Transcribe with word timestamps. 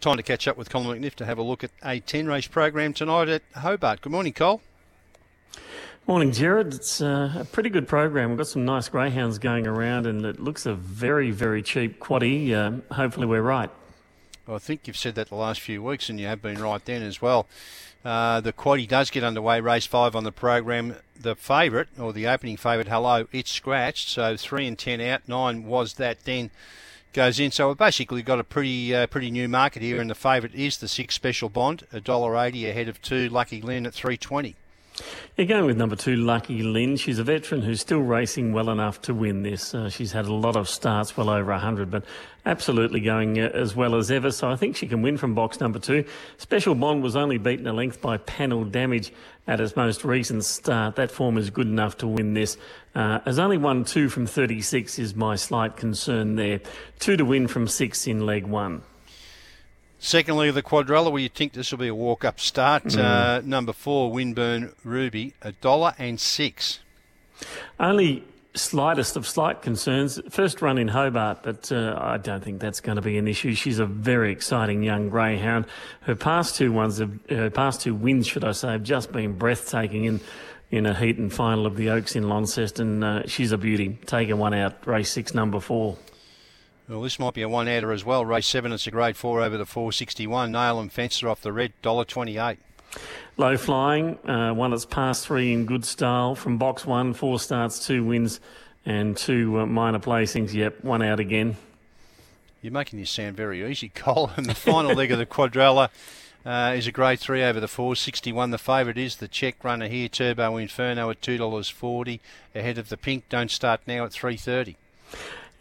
Time 0.00 0.16
to 0.16 0.22
catch 0.22 0.48
up 0.48 0.56
with 0.56 0.70
Colin 0.70 1.02
McNiff 1.02 1.14
to 1.16 1.26
have 1.26 1.36
a 1.36 1.42
look 1.42 1.62
at 1.62 1.70
a 1.84 2.00
10 2.00 2.26
race 2.26 2.46
program 2.46 2.94
tonight 2.94 3.28
at 3.28 3.42
Hobart. 3.54 4.00
Good 4.00 4.10
morning, 4.10 4.32
Cole. 4.32 4.62
Morning, 6.06 6.32
Jared. 6.32 6.72
It's 6.72 7.02
uh, 7.02 7.34
a 7.38 7.44
pretty 7.44 7.68
good 7.68 7.86
program. 7.86 8.30
We've 8.30 8.38
got 8.38 8.46
some 8.46 8.64
nice 8.64 8.88
greyhounds 8.88 9.38
going 9.38 9.66
around, 9.66 10.06
and 10.06 10.24
it 10.24 10.40
looks 10.40 10.64
a 10.64 10.72
very, 10.72 11.30
very 11.32 11.62
cheap 11.62 12.00
quaddy. 12.00 12.50
Uh, 12.50 12.94
hopefully, 12.94 13.26
we're 13.26 13.42
right. 13.42 13.68
Well, 14.46 14.56
I 14.56 14.58
think 14.58 14.86
you've 14.86 14.96
said 14.96 15.16
that 15.16 15.28
the 15.28 15.34
last 15.34 15.60
few 15.60 15.82
weeks, 15.82 16.08
and 16.08 16.18
you 16.18 16.26
have 16.28 16.40
been 16.40 16.62
right 16.62 16.82
then 16.82 17.02
as 17.02 17.20
well. 17.20 17.46
Uh, 18.02 18.40
the 18.40 18.54
quaddy 18.54 18.88
does 18.88 19.10
get 19.10 19.22
underway, 19.22 19.60
race 19.60 19.84
five 19.84 20.16
on 20.16 20.24
the 20.24 20.32
program. 20.32 20.96
The 21.14 21.36
favourite, 21.36 21.88
or 21.98 22.14
the 22.14 22.26
opening 22.26 22.56
favourite, 22.56 22.88
hello, 22.88 23.26
it's 23.32 23.50
scratched. 23.50 24.08
So 24.08 24.38
three 24.38 24.66
and 24.66 24.78
ten 24.78 25.02
out, 25.02 25.28
nine 25.28 25.66
was 25.66 25.94
that 25.94 26.24
then 26.24 26.50
goes 27.12 27.40
in. 27.40 27.50
So 27.50 27.68
we've 27.68 27.76
basically 27.76 28.22
got 28.22 28.38
a 28.38 28.44
pretty 28.44 28.94
uh, 28.94 29.06
pretty 29.06 29.30
new 29.30 29.48
market 29.48 29.82
here, 29.82 30.00
and 30.00 30.10
the 30.10 30.14
favourite 30.14 30.54
is 30.54 30.78
the 30.78 30.88
six 30.88 31.14
special 31.14 31.48
bond, 31.48 31.86
a 31.92 32.00
dollar 32.00 32.36
eighty 32.36 32.68
ahead 32.68 32.88
of 32.88 33.00
two 33.02 33.28
Lucky 33.28 33.60
Lynn 33.60 33.86
at 33.86 33.94
three 33.94 34.16
twenty. 34.16 34.56
You're 35.40 35.46
going 35.46 35.64
with 35.64 35.78
number 35.78 35.96
two, 35.96 36.16
Lucky 36.16 36.62
Lynn. 36.62 36.98
She's 36.98 37.18
a 37.18 37.24
veteran 37.24 37.62
who's 37.62 37.80
still 37.80 38.00
racing 38.00 38.52
well 38.52 38.68
enough 38.68 39.00
to 39.00 39.14
win 39.14 39.42
this. 39.42 39.74
Uh, 39.74 39.88
she's 39.88 40.12
had 40.12 40.26
a 40.26 40.34
lot 40.34 40.54
of 40.54 40.68
starts, 40.68 41.16
well 41.16 41.30
over 41.30 41.50
100, 41.50 41.90
but 41.90 42.04
absolutely 42.44 43.00
going 43.00 43.40
uh, 43.40 43.48
as 43.54 43.74
well 43.74 43.94
as 43.94 44.10
ever. 44.10 44.32
So 44.32 44.50
I 44.50 44.56
think 44.56 44.76
she 44.76 44.86
can 44.86 45.00
win 45.00 45.16
from 45.16 45.34
box 45.34 45.58
number 45.58 45.78
two. 45.78 46.04
Special 46.36 46.74
Bond 46.74 47.02
was 47.02 47.16
only 47.16 47.38
beaten 47.38 47.66
a 47.66 47.72
length 47.72 48.02
by 48.02 48.18
panel 48.18 48.64
damage 48.64 49.14
at 49.46 49.62
its 49.62 49.76
most 49.76 50.04
recent 50.04 50.44
start. 50.44 50.96
That 50.96 51.10
form 51.10 51.38
is 51.38 51.48
good 51.48 51.68
enough 51.68 51.96
to 51.98 52.06
win 52.06 52.34
this. 52.34 52.58
Uh, 52.94 53.20
has 53.20 53.38
only 53.38 53.56
won 53.56 53.84
two 53.84 54.10
from 54.10 54.26
36 54.26 54.98
is 54.98 55.14
my 55.14 55.36
slight 55.36 55.74
concern 55.74 56.36
there. 56.36 56.60
Two 56.98 57.16
to 57.16 57.24
win 57.24 57.48
from 57.48 57.66
six 57.66 58.06
in 58.06 58.26
leg 58.26 58.44
one. 58.44 58.82
Secondly, 60.02 60.50
the 60.50 60.62
quadrella, 60.62 61.12
where 61.12 61.20
you 61.20 61.28
think 61.28 61.52
this 61.52 61.70
will 61.70 61.78
be 61.78 61.88
a 61.88 61.94
walk-up 61.94 62.40
start. 62.40 62.84
Mm. 62.84 62.98
Uh, 62.98 63.42
number 63.44 63.74
four, 63.74 64.10
Winburn 64.10 64.74
Ruby, 64.82 65.34
a 65.42 65.52
dollar 65.52 65.92
and 65.98 66.18
six. 66.18 66.80
Only 67.78 68.24
slightest 68.54 69.16
of 69.16 69.26
slight 69.26 69.62
concerns. 69.62 70.18
First 70.30 70.62
run 70.62 70.78
in 70.78 70.88
Hobart, 70.88 71.42
but 71.42 71.70
uh, 71.70 71.96
I 71.98 72.16
don't 72.16 72.42
think 72.42 72.60
that's 72.60 72.80
going 72.80 72.96
to 72.96 73.02
be 73.02 73.18
an 73.18 73.28
issue. 73.28 73.54
She's 73.54 73.78
a 73.78 73.86
very 73.86 74.32
exciting 74.32 74.82
young 74.82 75.10
greyhound. 75.10 75.66
Her 76.00 76.16
past 76.16 76.56
two 76.56 76.72
ones, 76.72 76.98
have, 76.98 77.12
her 77.28 77.50
past 77.50 77.82
two 77.82 77.94
wins, 77.94 78.26
should 78.26 78.42
I 78.42 78.52
say, 78.52 78.72
have 78.72 78.82
just 78.82 79.12
been 79.12 79.34
breathtaking 79.34 80.04
in 80.04 80.20
in 80.70 80.86
a 80.86 80.94
heat 80.94 81.18
and 81.18 81.32
final 81.32 81.66
of 81.66 81.76
the 81.76 81.90
Oaks 81.90 82.14
in 82.14 82.28
Launceston. 82.28 83.02
Uh, 83.02 83.26
she's 83.26 83.52
a 83.52 83.58
beauty. 83.58 83.98
Taking 84.06 84.38
one 84.38 84.54
out, 84.54 84.86
race 84.86 85.10
six, 85.10 85.34
number 85.34 85.60
four. 85.60 85.96
Well, 86.90 87.02
this 87.02 87.20
might 87.20 87.34
be 87.34 87.42
a 87.42 87.48
one-outer 87.48 87.92
as 87.92 88.04
well. 88.04 88.24
Race 88.24 88.48
seven, 88.48 88.72
it's 88.72 88.84
a 88.84 88.90
grade 88.90 89.16
four 89.16 89.40
over 89.42 89.56
the 89.56 89.64
461. 89.64 90.50
Nail 90.50 90.80
and 90.80 90.92
Fencer 90.92 91.28
off 91.28 91.40
the 91.40 91.52
red, 91.52 91.72
dollar 91.82 92.04
twenty-eight. 92.04 92.58
Low 93.36 93.56
flying, 93.56 94.18
uh, 94.28 94.52
one 94.52 94.72
that's 94.72 94.86
passed 94.86 95.24
three 95.24 95.52
in 95.52 95.66
good 95.66 95.84
style 95.84 96.34
from 96.34 96.58
box 96.58 96.84
one, 96.84 97.14
four 97.14 97.38
starts, 97.38 97.86
two 97.86 98.02
wins, 98.02 98.40
and 98.84 99.16
two 99.16 99.60
uh, 99.60 99.66
minor 99.66 100.00
placings. 100.00 100.52
Yep, 100.52 100.82
one 100.82 101.00
out 101.00 101.20
again. 101.20 101.56
You're 102.60 102.72
making 102.72 102.98
this 102.98 103.10
sound 103.12 103.36
very 103.36 103.64
easy, 103.70 103.88
Cole. 103.94 104.32
And 104.36 104.46
the 104.46 104.54
final 104.56 104.92
leg 104.92 105.12
of 105.12 105.18
the 105.18 105.26
quadrella 105.26 105.90
uh, 106.44 106.74
is 106.76 106.88
a 106.88 106.92
grade 106.92 107.20
three 107.20 107.44
over 107.44 107.60
the 107.60 107.68
461. 107.68 108.50
The 108.50 108.58
favourite 108.58 108.98
is 108.98 109.14
the 109.14 109.28
Czech 109.28 109.62
runner 109.62 109.86
here, 109.86 110.08
Turbo 110.08 110.56
Inferno 110.56 111.08
at 111.08 111.22
two 111.22 111.38
dollars 111.38 111.68
forty, 111.68 112.20
ahead 112.52 112.78
of 112.78 112.88
the 112.88 112.96
pink. 112.96 113.28
Don't 113.28 113.52
start 113.52 113.82
now 113.86 114.04
at 114.04 114.12
three 114.12 114.36
thirty. 114.36 114.74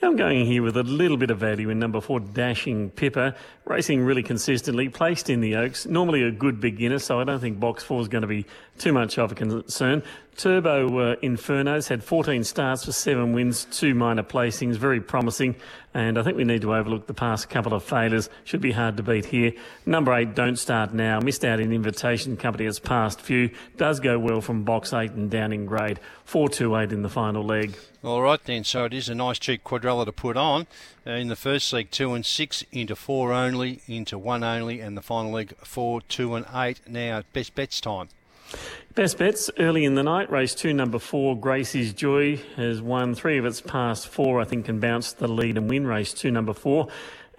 I'm 0.00 0.14
going 0.14 0.46
here 0.46 0.62
with 0.62 0.76
a 0.76 0.84
little 0.84 1.16
bit 1.16 1.30
of 1.30 1.38
value 1.38 1.70
in 1.70 1.80
number 1.80 2.00
four, 2.00 2.20
Dashing 2.20 2.90
Pipper. 2.90 3.34
racing 3.64 4.00
really 4.00 4.22
consistently, 4.22 4.88
placed 4.88 5.28
in 5.28 5.40
the 5.40 5.56
Oaks. 5.56 5.86
Normally 5.86 6.22
a 6.22 6.30
good 6.30 6.60
beginner, 6.60 7.00
so 7.00 7.18
I 7.18 7.24
don't 7.24 7.40
think 7.40 7.58
box 7.58 7.82
four 7.82 8.00
is 8.00 8.06
going 8.06 8.22
to 8.22 8.28
be 8.28 8.46
too 8.78 8.92
much 8.92 9.18
of 9.18 9.32
a 9.32 9.34
concern. 9.34 10.04
Turbo 10.38 10.86
uh, 11.00 11.16
Infernos 11.16 11.88
had 11.88 12.04
14 12.04 12.44
starts 12.44 12.84
for 12.84 12.92
seven 12.92 13.32
wins, 13.32 13.64
two 13.72 13.92
minor 13.92 14.22
placings, 14.22 14.76
very 14.76 15.00
promising. 15.00 15.56
And 15.92 16.16
I 16.16 16.22
think 16.22 16.36
we 16.36 16.44
need 16.44 16.62
to 16.62 16.76
overlook 16.76 17.08
the 17.08 17.14
past 17.14 17.50
couple 17.50 17.74
of 17.74 17.82
failures. 17.82 18.30
Should 18.44 18.60
be 18.60 18.70
hard 18.70 18.96
to 18.98 19.02
beat 19.02 19.24
here. 19.24 19.52
Number 19.84 20.14
eight, 20.14 20.36
Don't 20.36 20.54
Start 20.54 20.94
Now. 20.94 21.18
Missed 21.18 21.44
out 21.44 21.58
in 21.58 21.72
invitation 21.72 22.36
company 22.36 22.66
its 22.66 22.78
past 22.78 23.20
few. 23.20 23.50
Does 23.78 23.98
go 23.98 24.16
well 24.16 24.40
from 24.40 24.62
box 24.62 24.92
eight 24.92 25.10
and 25.10 25.28
down 25.28 25.52
in 25.52 25.66
grade. 25.66 25.98
4 26.24 26.48
2 26.48 26.76
8 26.76 26.92
in 26.92 27.02
the 27.02 27.08
final 27.08 27.42
leg. 27.42 27.76
All 28.04 28.22
right 28.22 28.42
then, 28.44 28.62
so 28.62 28.84
it 28.84 28.94
is 28.94 29.08
a 29.08 29.16
nice 29.16 29.40
cheap 29.40 29.64
quadrella 29.64 30.04
to 30.04 30.12
put 30.12 30.36
on. 30.36 30.68
Uh, 31.04 31.14
in 31.14 31.26
the 31.26 31.34
first 31.34 31.72
leg, 31.72 31.90
2 31.90 32.14
and 32.14 32.24
6, 32.24 32.64
into 32.70 32.94
4 32.94 33.32
only, 33.32 33.80
into 33.88 34.16
1 34.16 34.44
only, 34.44 34.78
and 34.78 34.96
the 34.96 35.02
final 35.02 35.32
leg, 35.32 35.56
4, 35.64 36.00
2 36.02 36.36
and 36.36 36.46
8. 36.54 36.82
Now, 36.86 37.24
best 37.32 37.56
bets 37.56 37.80
time. 37.80 38.08
Best 38.94 39.18
bets 39.18 39.50
early 39.58 39.84
in 39.84 39.94
the 39.94 40.02
night. 40.02 40.30
Race 40.30 40.54
two, 40.54 40.72
number 40.72 40.98
four, 40.98 41.36
Gracie's 41.36 41.92
Joy 41.92 42.38
has 42.56 42.82
won 42.82 43.14
three 43.14 43.38
of 43.38 43.44
its 43.44 43.60
past 43.60 44.08
four. 44.08 44.40
I 44.40 44.44
think 44.44 44.64
can 44.64 44.80
bounce 44.80 45.12
the 45.12 45.28
lead 45.28 45.56
and 45.56 45.70
win 45.70 45.86
race 45.86 46.12
two, 46.12 46.30
number 46.30 46.52
four. 46.52 46.88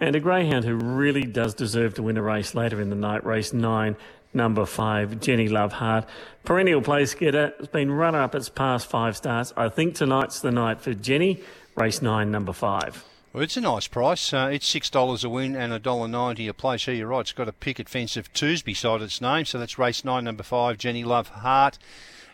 And 0.00 0.16
a 0.16 0.20
greyhound 0.20 0.64
who 0.64 0.74
really 0.74 1.24
does 1.24 1.52
deserve 1.52 1.94
to 1.94 2.02
win 2.02 2.16
a 2.16 2.22
race 2.22 2.54
later 2.54 2.80
in 2.80 2.88
the 2.88 2.96
night. 2.96 3.26
Race 3.26 3.52
nine, 3.52 3.96
number 4.32 4.64
five, 4.64 5.20
Jenny 5.20 5.48
Loveheart. 5.48 6.06
Perennial 6.44 6.80
place 6.80 7.12
getter. 7.12 7.52
Has 7.58 7.68
been 7.68 7.90
runner 7.90 8.22
up 8.22 8.34
its 8.34 8.48
past 8.48 8.86
five 8.86 9.16
starts. 9.16 9.52
I 9.56 9.68
think 9.68 9.94
tonight's 9.94 10.40
the 10.40 10.50
night 10.50 10.80
for 10.80 10.94
Jenny. 10.94 11.42
Race 11.76 12.00
nine, 12.00 12.30
number 12.30 12.54
five. 12.54 13.04
Well, 13.32 13.44
it's 13.44 13.56
a 13.56 13.60
nice 13.60 13.86
price. 13.86 14.32
Uh, 14.32 14.50
it's 14.52 14.66
six 14.66 14.90
dollars 14.90 15.22
a 15.22 15.28
win 15.28 15.54
and 15.54 15.72
a 15.72 15.78
dollar 15.78 16.08
ninety 16.08 16.48
a 16.48 16.54
place. 16.54 16.86
Here, 16.86 16.94
you're 16.94 17.06
right. 17.06 17.20
It's 17.20 17.32
got 17.32 17.48
a 17.48 17.52
picket 17.52 17.88
fence 17.88 18.16
of 18.16 18.32
twos 18.32 18.60
beside 18.60 19.02
its 19.02 19.20
name, 19.20 19.44
so 19.44 19.56
that's 19.56 19.78
race 19.78 20.04
nine, 20.04 20.24
number 20.24 20.42
five, 20.42 20.78
Jenny 20.78 21.04
Love 21.04 21.28
Heart. 21.28 21.78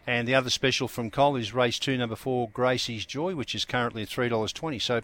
And 0.06 0.26
the 0.26 0.34
other 0.34 0.48
special 0.48 0.88
from 0.88 1.10
Cole 1.10 1.36
is 1.36 1.52
race 1.52 1.78
two, 1.78 1.98
number 1.98 2.16
four, 2.16 2.48
Gracie's 2.48 3.04
Joy, 3.04 3.34
which 3.34 3.54
is 3.54 3.66
currently 3.66 4.02
at 4.04 4.08
three 4.08 4.30
dollars 4.30 4.54
twenty. 4.54 4.78
So 4.78 5.02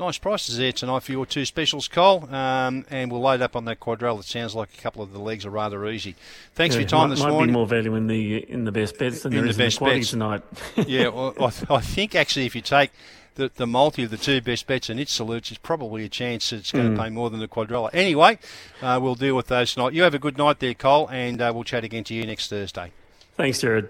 nice 0.00 0.18
prices 0.18 0.56
there 0.56 0.72
tonight 0.72 1.02
for 1.04 1.12
your 1.12 1.26
two 1.26 1.44
specials, 1.44 1.86
Cole. 1.86 2.28
Um, 2.34 2.84
and 2.90 3.12
we'll 3.12 3.20
load 3.20 3.42
up 3.42 3.54
on 3.54 3.66
that 3.66 3.78
quadrille. 3.78 4.18
It 4.18 4.24
sounds 4.24 4.54
like 4.54 4.70
a 4.76 4.80
couple 4.80 5.02
of 5.02 5.12
the 5.12 5.20
legs 5.20 5.46
are 5.46 5.50
rather 5.50 5.86
easy. 5.86 6.16
Thanks 6.54 6.74
yeah, 6.74 6.78
for 6.78 6.80
your 6.80 6.88
time 6.88 7.08
might, 7.08 7.14
this 7.14 7.22
might 7.22 7.30
morning. 7.30 7.46
Might 7.48 7.52
be 7.52 7.58
more 7.58 7.66
value 7.66 7.94
in 7.94 8.06
the 8.08 8.50
in 8.50 8.64
the 8.64 8.72
best 8.72 8.98
bets 8.98 9.22
than 9.22 9.32
in 9.32 9.36
there 9.36 9.44
the 9.44 9.50
is 9.50 9.58
best 9.58 9.80
in 9.80 9.88
the 9.88 9.94
bets. 9.94 10.10
tonight. 10.10 10.42
yeah, 10.88 11.08
well, 11.08 11.34
I, 11.38 11.74
I 11.74 11.80
think 11.80 12.14
actually 12.14 12.46
if 12.46 12.56
you 12.56 12.62
take 12.62 12.90
the, 13.36 13.50
the 13.54 13.66
multi 13.66 14.02
of 14.02 14.10
the 14.10 14.16
two 14.16 14.40
best 14.40 14.66
bets 14.66 14.88
and 14.90 14.98
its 14.98 15.12
salutes 15.12 15.52
is 15.52 15.58
probably 15.58 16.04
a 16.04 16.08
chance 16.08 16.50
that 16.50 16.56
it's 16.56 16.72
going 16.72 16.88
mm. 16.88 16.96
to 16.96 17.02
pay 17.02 17.10
more 17.10 17.30
than 17.30 17.40
the 17.40 17.48
quadrella. 17.48 17.90
Anyway, 17.92 18.38
uh, 18.82 18.98
we'll 19.00 19.14
deal 19.14 19.36
with 19.36 19.46
those 19.46 19.74
tonight. 19.74 19.92
You 19.92 20.02
have 20.02 20.14
a 20.14 20.18
good 20.18 20.36
night 20.36 20.58
there, 20.58 20.74
Cole, 20.74 21.08
and 21.08 21.40
uh, 21.40 21.52
we'll 21.54 21.64
chat 21.64 21.84
again 21.84 22.04
to 22.04 22.14
you 22.14 22.26
next 22.26 22.48
Thursday. 22.48 22.92
Thanks, 23.36 23.60
Jared. 23.60 23.88